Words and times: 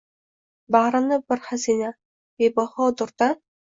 Bag’ri 0.75 1.19
bir 1.33 1.43
xazina— 1.49 1.93
bebaho 2.41 2.89
durdan 3.03 3.41